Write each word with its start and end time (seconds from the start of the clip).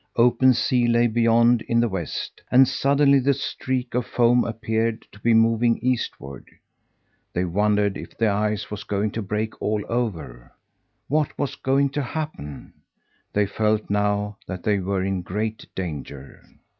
Open 0.15 0.55
sea 0.55 0.87
lay 0.87 1.05
beyond 1.05 1.61
in 1.61 1.79
the 1.79 1.87
west, 1.87 2.41
and 2.49 2.67
suddenly 2.67 3.19
the 3.19 3.35
streak 3.35 3.93
of 3.93 4.03
foam 4.07 4.43
appeared 4.43 5.05
to 5.11 5.19
be 5.19 5.31
moving 5.31 5.77
eastward. 5.77 6.49
They 7.33 7.45
wondered 7.45 7.95
if 7.97 8.17
the 8.17 8.27
ice 8.29 8.71
was 8.71 8.83
going 8.83 9.11
to 9.11 9.21
break 9.21 9.61
all 9.61 9.83
over. 9.87 10.53
What 11.07 11.37
was 11.37 11.53
going 11.55 11.89
to 11.89 12.01
happen? 12.01 12.73
They 13.31 13.45
felt 13.45 13.91
now 13.91 14.39
that 14.47 14.63
they 14.63 14.79
were 14.79 15.03
in 15.03 15.21
great 15.21 15.67
danger. 15.75 16.41